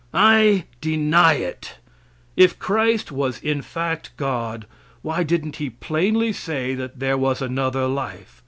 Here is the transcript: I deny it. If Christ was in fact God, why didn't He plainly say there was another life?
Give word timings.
I 0.15 0.63
deny 0.89 1.33
it. 1.33 1.77
If 2.35 2.57
Christ 2.57 3.11
was 3.11 3.39
in 3.39 3.61
fact 3.61 4.09
God, 4.17 4.65
why 5.03 5.21
didn't 5.21 5.57
He 5.57 5.69
plainly 5.69 6.33
say 6.33 6.73
there 6.73 7.19
was 7.19 7.39
another 7.39 7.85
life? 7.85 8.39